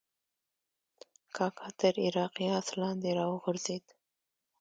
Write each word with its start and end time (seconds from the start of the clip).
کاکا 1.35 1.67
تر 1.79 1.93
عراقي 2.05 2.47
آس 2.59 2.67
لاندې 2.79 3.09
راوغورځېد. 3.19 3.85